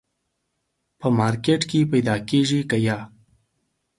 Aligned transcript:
په 0.99 1.07
مارکېټ 1.19 1.61
کي 1.69 1.79
پیدا 1.91 2.15
کېږي 2.29 2.61
که 2.69 2.77
یه؟ 2.85 2.97